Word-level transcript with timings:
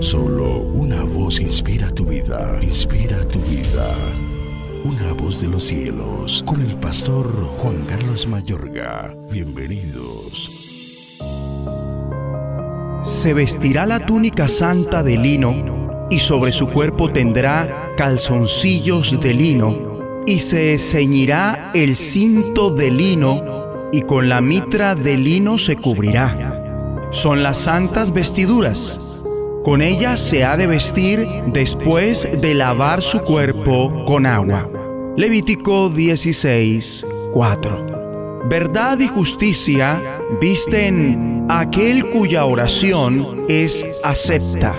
Solo 0.00 0.60
una 0.60 1.02
voz 1.04 1.40
inspira 1.40 1.90
tu 1.90 2.04
vida, 2.04 2.58
inspira 2.60 3.26
tu 3.28 3.38
vida. 3.40 3.94
Una 4.84 5.12
voz 5.12 5.40
de 5.40 5.48
los 5.48 5.64
cielos, 5.64 6.42
con 6.46 6.60
el 6.60 6.76
pastor 6.76 7.26
Juan 7.58 7.84
Carlos 7.86 8.26
Mayorga. 8.26 9.14
Bienvenidos. 9.30 10.50
Se 13.02 13.32
vestirá 13.32 13.86
la 13.86 14.04
túnica 14.04 14.48
santa 14.48 15.02
de 15.02 15.16
lino, 15.16 16.06
y 16.10 16.20
sobre 16.20 16.52
su 16.52 16.66
cuerpo 16.68 17.08
tendrá 17.10 17.92
calzoncillos 17.96 19.20
de 19.20 19.34
lino, 19.34 20.22
y 20.26 20.40
se 20.40 20.78
ceñirá 20.78 21.70
el 21.74 21.96
cinto 21.96 22.70
de 22.70 22.90
lino, 22.90 23.90
y 23.92 24.02
con 24.02 24.28
la 24.28 24.40
mitra 24.40 24.94
de 24.94 25.16
lino 25.16 25.58
se 25.58 25.76
cubrirá. 25.76 27.08
Son 27.12 27.42
las 27.42 27.58
santas 27.58 28.12
vestiduras 28.12 29.15
con 29.66 29.82
ella 29.82 30.16
se 30.16 30.44
ha 30.44 30.56
de 30.56 30.68
vestir 30.68 31.26
después 31.46 32.28
de 32.40 32.54
lavar 32.54 33.02
su 33.02 33.18
cuerpo 33.22 34.04
con 34.04 34.24
agua. 34.24 34.70
Levítico 35.16 35.90
16, 35.90 37.04
4. 37.32 38.44
Verdad 38.48 39.00
y 39.00 39.08
justicia 39.08 40.00
visten 40.40 41.46
aquel 41.48 42.08
cuya 42.12 42.44
oración 42.44 43.44
es 43.48 43.84
acepta. 44.04 44.72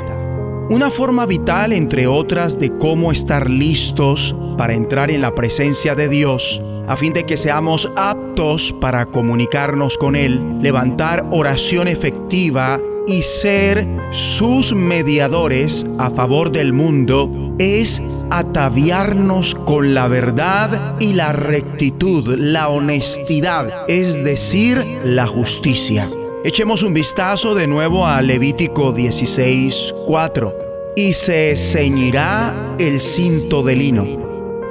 Una 0.70 0.90
forma 0.90 1.26
vital, 1.26 1.74
entre 1.74 2.08
otras, 2.08 2.58
de 2.58 2.72
cómo 2.72 3.12
estar 3.12 3.50
listos 3.50 4.34
para 4.58 4.74
entrar 4.74 5.12
en 5.12 5.20
la 5.20 5.36
presencia 5.36 5.96
de 5.96 6.08
Dios, 6.08 6.62
a 6.88 6.96
fin 6.96 7.12
de 7.12 7.26
que 7.26 7.36
seamos 7.36 7.92
aptos 7.98 8.74
para 8.80 9.08
comunicarnos 9.08 9.98
con 9.98 10.16
Él, 10.16 10.62
levantar 10.62 11.26
oración 11.30 11.90
efectiva 11.90 12.80
y 13.08 13.22
ser 13.22 13.88
sus 14.12 14.74
mediadores 14.74 15.86
a 15.98 16.10
favor 16.10 16.52
del 16.52 16.74
mundo 16.74 17.56
es 17.58 18.02
ataviarnos 18.30 19.56
con 19.56 19.94
la 19.94 20.08
verdad 20.08 20.96
y 21.00 21.14
la 21.14 21.32
rectitud, 21.32 22.36
la 22.38 22.70
honestidad, 22.70 23.86
es 23.88 24.24
decir, 24.24 24.84
la 25.04 25.26
justicia. 25.26 26.08
Echemos 26.44 26.84
un 26.84 26.94
vistazo 26.94 27.56
de 27.56 27.66
nuevo 27.66 28.06
a 28.06 28.22
Levítico 28.22 28.92
16, 28.92 29.96
4. 30.06 30.94
Y 30.96 31.14
se 31.14 31.56
ceñirá 31.56 32.54
el 32.80 33.00
cinto 33.00 33.64
de 33.64 33.76
lino. 33.76 34.06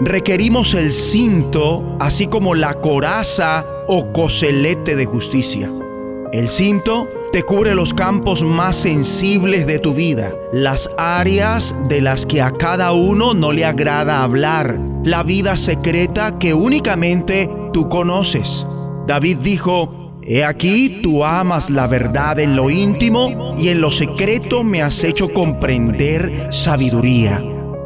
Requerimos 0.00 0.75
el 0.75 0.93
cinto, 0.93 1.97
así 2.00 2.27
como 2.27 2.55
la 2.55 2.75
coraza 2.75 3.67
o 3.89 4.12
coselete 4.12 4.97
de 4.97 5.06
justicia. 5.06 5.71
El 6.33 6.48
cinto 6.48 7.09
te 7.33 7.43
cubre 7.43 7.75
los 7.75 7.93
campos 7.93 8.43
más 8.43 8.77
sensibles 8.77 9.67
de 9.67 9.79
tu 9.79 9.95
vida, 9.95 10.33
las 10.53 10.91
áreas 10.97 11.75
de 11.89 12.01
las 12.01 12.25
que 12.27 12.41
a 12.41 12.53
cada 12.53 12.93
uno 12.93 13.35
no 13.35 13.53
le 13.53 13.65
agrada 13.65 14.23
hablar, 14.23 14.79
la 15.05 15.23
vida 15.23 15.57
secreta 15.57 16.39
que 16.39 16.55
únicamente 16.55 17.51
tú 17.73 17.89
conoces. 17.89 18.67
David 19.07 19.39
dijo, 19.39 20.13
He 20.23 20.45
aquí 20.45 21.01
tú 21.03 21.25
amas 21.25 21.71
la 21.71 21.87
verdad 21.87 22.41
en 22.41 22.57
lo 22.57 22.69
íntimo 22.69 23.55
y 23.57 23.69
en 23.69 23.81
lo 23.81 23.93
secreto 23.93 24.65
me 24.65 24.83
has 24.83 25.05
hecho 25.05 25.29
comprender 25.29 26.49
sabiduría. 26.53 27.41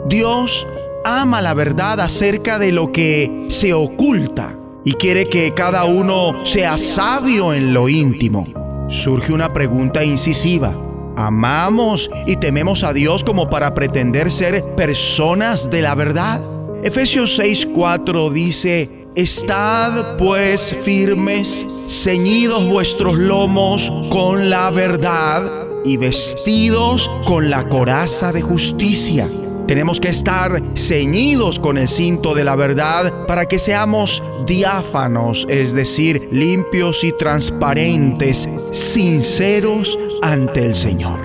Dios 0.09 0.67
ama 1.05 1.43
la 1.43 1.53
verdad 1.53 2.01
acerca 2.01 2.59
de 2.59 2.73
lo 2.73 2.93
que 2.93 3.47
se 3.49 3.75
oculta 3.75 4.57
y 4.85 4.95
quiere 4.95 5.27
que 5.27 5.53
cada 5.53 5.85
uno 5.85 6.47
sea 6.47 6.79
sabio 6.79 7.53
en 7.53 7.75
lo 7.75 7.91
íntimo 7.91 8.47
surge 8.91 9.33
una 9.33 9.53
pregunta 9.53 10.05
incisiva. 10.05 10.75
¿Amamos 11.17 12.11
y 12.27 12.37
tememos 12.37 12.83
a 12.83 12.93
Dios 12.93 13.25
como 13.25 13.49
para 13.49 13.75
pretender 13.75 14.31
ser 14.31 14.75
personas 14.75 15.71
de 15.71 15.83
la 15.83 15.95
verdad? 15.95 16.43
Efesios 16.83 17.39
6:4 17.39 18.31
dice, 18.31 19.07
Estad 19.15 20.17
pues 20.19 20.75
firmes, 20.83 21.67
ceñidos 21.89 22.69
vuestros 22.69 23.19
lomos 23.19 23.91
con 24.11 24.51
la 24.51 24.71
verdad 24.71 25.69
y 25.85 25.97
vestidos 25.97 27.11
con 27.25 27.51
la 27.51 27.69
coraza 27.69 28.33
de 28.33 28.43
justicia 28.43 29.27
tenemos 29.71 30.01
que 30.01 30.09
estar 30.09 30.61
ceñidos 30.75 31.61
con 31.61 31.79
el 31.79 31.89
cinto 31.89 32.35
de 32.35 32.43
la 32.43 32.57
verdad 32.57 33.25
para 33.29 33.47
que 33.47 33.61
seamos 33.61 34.21
diáfanos, 34.45 35.47
es 35.49 35.73
decir, 35.73 36.29
limpios 36.33 37.05
y 37.05 37.13
transparentes, 37.13 38.49
sinceros 38.73 39.97
ante 40.23 40.67
el 40.67 40.75
Señor. 40.75 41.21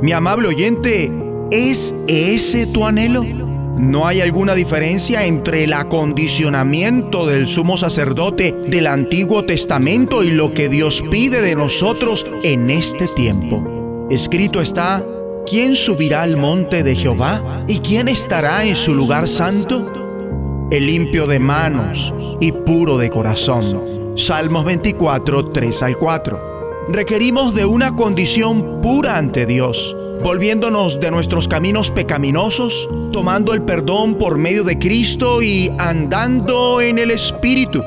Mi 0.00 0.12
amable 0.12 0.48
oyente, 0.48 1.12
¿es 1.50 1.94
ese 2.08 2.66
tu 2.68 2.86
anhelo? 2.86 3.22
¿No 3.22 4.06
hay 4.06 4.22
alguna 4.22 4.54
diferencia 4.54 5.26
entre 5.26 5.64
el 5.64 5.74
acondicionamiento 5.74 7.26
del 7.26 7.48
sumo 7.48 7.76
sacerdote 7.76 8.52
del 8.66 8.86
Antiguo 8.86 9.44
Testamento 9.44 10.22
y 10.22 10.30
lo 10.30 10.54
que 10.54 10.70
Dios 10.70 11.04
pide 11.10 11.42
de 11.42 11.54
nosotros 11.54 12.24
en 12.44 12.70
este 12.70 13.08
tiempo? 13.08 14.08
Escrito 14.10 14.62
está, 14.62 15.04
¿quién 15.46 15.74
subirá 15.74 16.22
al 16.22 16.36
monte 16.36 16.82
de 16.82 16.94
Jehová? 16.94 17.64
¿Y 17.66 17.78
quién 17.78 18.08
estará 18.08 18.64
en 18.64 18.76
su 18.76 18.94
lugar 18.94 19.28
santo? 19.28 20.68
El 20.70 20.86
limpio 20.86 21.26
de 21.26 21.38
manos 21.38 22.14
y 22.40 22.52
puro 22.52 22.98
de 22.98 23.10
corazón. 23.10 24.14
Salmos 24.16 24.64
24, 24.64 25.50
3 25.50 25.82
al 25.82 25.96
4. 25.96 26.50
Requerimos 26.88 27.54
de 27.54 27.64
una 27.64 27.94
condición 27.94 28.80
pura 28.80 29.16
ante 29.16 29.46
Dios, 29.46 29.96
volviéndonos 30.22 31.00
de 31.00 31.10
nuestros 31.10 31.48
caminos 31.48 31.90
pecaminosos, 31.90 32.88
tomando 33.12 33.52
el 33.52 33.62
perdón 33.62 34.16
por 34.16 34.38
medio 34.38 34.64
de 34.64 34.78
Cristo 34.78 35.42
y 35.42 35.70
andando 35.78 36.80
en 36.80 36.98
el 36.98 37.10
Espíritu. 37.10 37.82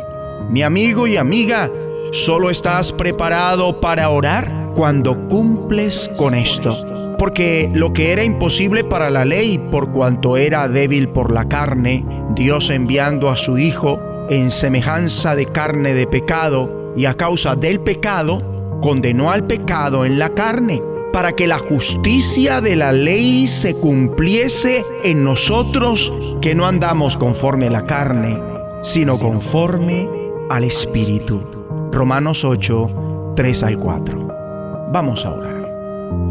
Mi 0.50 0.64
amigo 0.64 1.08
y 1.08 1.18
amiga, 1.18 1.70
solo 2.12 2.50
estás 2.50 2.92
preparado 2.92 3.80
para 3.80 4.10
orar 4.10 4.72
cuando 4.76 5.28
cumples 5.28 6.10
con 6.18 6.34
esto 6.34 7.03
porque 7.24 7.72
lo 7.74 7.94
que 7.94 8.12
era 8.12 8.26
imposible 8.26 8.84
para 8.84 9.10
la 9.10 9.24
ley, 9.24 9.58
por 9.58 9.94
cuanto 9.94 10.36
era 10.36 10.68
débil 10.68 11.08
por 11.08 11.32
la 11.32 11.48
carne, 11.48 12.06
Dios 12.36 12.70
enviando 12.70 13.30
a 13.30 13.38
su 13.38 13.58
Hijo 13.58 13.98
en 14.30 14.52
semejanza 14.52 15.34
de 15.34 15.46
carne 15.46 15.94
de 15.94 16.06
pecado, 16.06 16.92
y 16.98 17.06
a 17.06 17.14
causa 17.14 17.56
del 17.56 17.80
pecado, 17.80 18.80
condenó 18.82 19.32
al 19.32 19.48
pecado 19.48 20.04
en 20.04 20.20
la 20.20 20.34
carne, 20.34 20.82
para 21.14 21.32
que 21.32 21.48
la 21.48 21.60
justicia 21.60 22.60
de 22.60 22.76
la 22.76 22.92
ley 22.92 23.48
se 23.48 23.74
cumpliese 23.74 24.84
en 25.06 25.24
nosotros, 25.24 26.12
que 26.42 26.54
no 26.54 26.68
andamos 26.68 27.16
conforme 27.16 27.68
a 27.68 27.72
la 27.72 27.86
carne, 27.86 28.38
sino 28.82 29.18
conforme 29.18 30.10
al 30.50 30.66
Espíritu. 30.66 31.42
Romanos 31.90 32.44
8, 32.44 33.34
3 33.38 33.64
al 33.64 33.78
4. 33.78 34.90
Vamos 34.92 35.26
a 35.26 35.34
orar. 35.34 35.64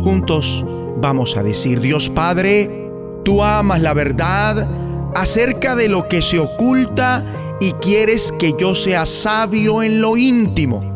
Juntos 0.04 0.64
Vamos 1.00 1.36
a 1.36 1.42
decir, 1.42 1.80
Dios 1.80 2.08
Padre, 2.10 2.90
tú 3.24 3.42
amas 3.42 3.80
la 3.80 3.94
verdad 3.94 4.68
acerca 5.14 5.74
de 5.74 5.88
lo 5.88 6.08
que 6.08 6.22
se 6.22 6.38
oculta 6.38 7.24
y 7.60 7.72
quieres 7.74 8.32
que 8.38 8.54
yo 8.58 8.74
sea 8.74 9.06
sabio 9.06 9.82
en 9.82 10.00
lo 10.00 10.16
íntimo. 10.16 10.90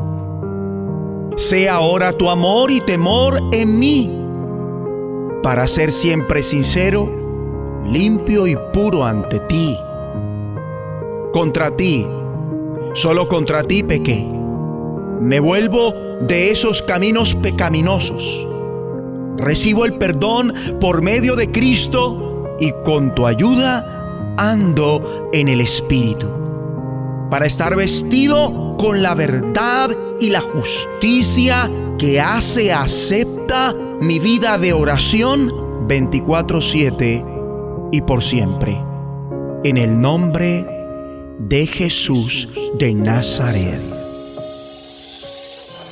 Sea 1.37 1.75
ahora 1.75 2.13
tu 2.13 2.31
amor 2.31 2.71
y 2.71 2.81
temor 2.81 3.41
en 3.53 3.79
mí, 3.79 4.11
para 5.43 5.67
ser 5.67 5.93
siempre 5.93 6.43
sincero, 6.43 7.09
limpio 7.85 8.47
y 8.47 8.57
puro 8.73 9.05
ante 9.05 9.41
ti. 9.41 9.77
Contra 11.33 11.77
ti, 11.77 12.07
solo 12.95 13.29
contra 13.29 13.63
ti 13.63 13.83
pequé. 13.83 14.27
Me 15.21 15.41
vuelvo 15.41 15.93
de 16.23 16.51
esos 16.51 16.83
caminos 16.83 17.35
pecaminosos 17.35 18.47
Recibo 19.39 19.85
el 19.85 19.95
perdón 19.95 20.55
por 20.81 21.03
medio 21.03 21.37
de 21.37 21.51
Cristo 21.51 22.57
y 22.59 22.73
con 22.85 23.15
tu 23.15 23.27
ayuda 23.27 24.35
ando 24.39 25.29
en 25.33 25.49
el 25.49 25.61
Espíritu. 25.61 26.27
Para 27.31 27.47
estar 27.47 27.75
vestido 27.77 28.77
con 28.79 29.03
la 29.03 29.15
verdad 29.15 29.91
y 30.21 30.31
la 30.31 30.41
justicia 30.41 31.71
que 31.99 32.21
hace 32.21 32.73
acepta 32.73 33.75
mi 34.01 34.19
vida 34.19 34.59
de 34.59 34.73
oración 34.73 35.53
24/7 35.89 37.25
y 37.93 38.01
por 38.03 38.23
siempre. 38.23 38.81
En 39.65 39.77
el 39.77 40.01
nombre 40.01 40.65
de 41.39 41.67
Jesús 41.67 42.49
de 42.79 42.95
Nazaret. 42.95 44.06